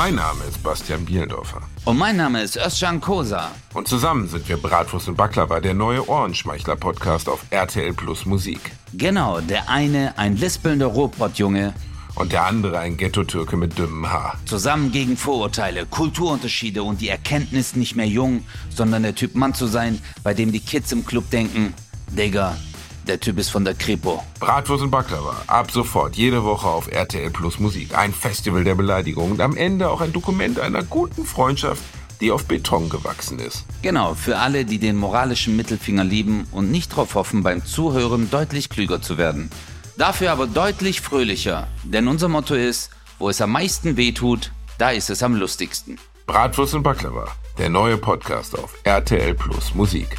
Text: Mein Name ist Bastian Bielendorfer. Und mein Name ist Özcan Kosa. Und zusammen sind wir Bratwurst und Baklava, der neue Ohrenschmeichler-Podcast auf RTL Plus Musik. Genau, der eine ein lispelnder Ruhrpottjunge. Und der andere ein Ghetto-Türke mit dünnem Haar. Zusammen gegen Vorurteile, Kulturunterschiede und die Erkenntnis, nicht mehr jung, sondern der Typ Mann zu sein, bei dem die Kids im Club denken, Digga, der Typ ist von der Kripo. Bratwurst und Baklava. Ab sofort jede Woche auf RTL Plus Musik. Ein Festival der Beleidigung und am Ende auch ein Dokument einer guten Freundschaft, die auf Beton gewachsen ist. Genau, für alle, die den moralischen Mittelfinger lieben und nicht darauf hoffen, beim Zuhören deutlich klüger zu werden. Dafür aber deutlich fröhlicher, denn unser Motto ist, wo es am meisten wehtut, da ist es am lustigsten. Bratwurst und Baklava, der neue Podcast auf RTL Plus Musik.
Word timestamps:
Mein 0.00 0.14
Name 0.14 0.44
ist 0.48 0.62
Bastian 0.62 1.04
Bielendorfer. 1.04 1.60
Und 1.84 1.98
mein 1.98 2.16
Name 2.16 2.40
ist 2.40 2.56
Özcan 2.56 3.00
Kosa. 3.00 3.50
Und 3.74 3.88
zusammen 3.88 4.28
sind 4.28 4.48
wir 4.48 4.56
Bratwurst 4.56 5.08
und 5.08 5.16
Baklava, 5.16 5.58
der 5.58 5.74
neue 5.74 6.08
Ohrenschmeichler-Podcast 6.08 7.28
auf 7.28 7.40
RTL 7.50 7.92
Plus 7.94 8.24
Musik. 8.24 8.60
Genau, 8.92 9.40
der 9.40 9.68
eine 9.68 10.16
ein 10.16 10.36
lispelnder 10.36 10.86
Ruhrpottjunge. 10.86 11.74
Und 12.14 12.30
der 12.30 12.46
andere 12.46 12.78
ein 12.78 12.96
Ghetto-Türke 12.96 13.56
mit 13.56 13.76
dünnem 13.76 14.08
Haar. 14.08 14.38
Zusammen 14.44 14.92
gegen 14.92 15.16
Vorurteile, 15.16 15.84
Kulturunterschiede 15.84 16.84
und 16.84 17.00
die 17.00 17.08
Erkenntnis, 17.08 17.74
nicht 17.74 17.96
mehr 17.96 18.06
jung, 18.06 18.44
sondern 18.70 19.02
der 19.02 19.16
Typ 19.16 19.34
Mann 19.34 19.54
zu 19.54 19.66
sein, 19.66 20.00
bei 20.22 20.32
dem 20.32 20.52
die 20.52 20.60
Kids 20.60 20.92
im 20.92 21.04
Club 21.04 21.28
denken, 21.30 21.74
Digga, 22.12 22.56
der 23.08 23.20
Typ 23.20 23.38
ist 23.38 23.48
von 23.48 23.64
der 23.64 23.74
Kripo. 23.74 24.22
Bratwurst 24.38 24.84
und 24.84 24.90
Baklava. 24.90 25.42
Ab 25.46 25.70
sofort 25.70 26.16
jede 26.16 26.44
Woche 26.44 26.68
auf 26.68 26.88
RTL 26.90 27.30
Plus 27.30 27.58
Musik. 27.58 27.96
Ein 27.96 28.12
Festival 28.12 28.64
der 28.64 28.74
Beleidigung 28.74 29.32
und 29.32 29.40
am 29.40 29.56
Ende 29.56 29.90
auch 29.90 30.00
ein 30.00 30.12
Dokument 30.12 30.60
einer 30.60 30.82
guten 30.82 31.24
Freundschaft, 31.24 31.82
die 32.20 32.30
auf 32.30 32.44
Beton 32.44 32.88
gewachsen 32.88 33.38
ist. 33.38 33.64
Genau, 33.82 34.14
für 34.14 34.38
alle, 34.38 34.64
die 34.64 34.78
den 34.78 34.96
moralischen 34.96 35.56
Mittelfinger 35.56 36.04
lieben 36.04 36.46
und 36.52 36.70
nicht 36.70 36.92
darauf 36.92 37.14
hoffen, 37.14 37.42
beim 37.42 37.64
Zuhören 37.64 38.30
deutlich 38.30 38.68
klüger 38.68 39.00
zu 39.00 39.18
werden. 39.18 39.50
Dafür 39.96 40.32
aber 40.32 40.46
deutlich 40.46 41.00
fröhlicher, 41.00 41.66
denn 41.84 42.08
unser 42.08 42.28
Motto 42.28 42.54
ist, 42.54 42.90
wo 43.18 43.28
es 43.28 43.40
am 43.40 43.52
meisten 43.52 43.96
wehtut, 43.96 44.52
da 44.78 44.90
ist 44.90 45.10
es 45.10 45.22
am 45.22 45.34
lustigsten. 45.34 45.98
Bratwurst 46.26 46.74
und 46.74 46.82
Baklava, 46.82 47.26
der 47.56 47.68
neue 47.68 47.96
Podcast 47.96 48.56
auf 48.56 48.74
RTL 48.84 49.34
Plus 49.34 49.74
Musik. 49.74 50.16